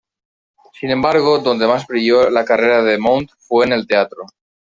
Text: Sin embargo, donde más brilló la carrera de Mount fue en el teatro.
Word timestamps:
Sin 0.73 0.89
embargo, 0.89 1.37
donde 1.37 1.67
más 1.67 1.85
brilló 1.85 2.27
la 2.31 2.43
carrera 2.43 2.81
de 2.81 2.97
Mount 2.97 3.29
fue 3.37 3.67
en 3.67 3.73
el 3.73 3.85
teatro. 3.85 4.25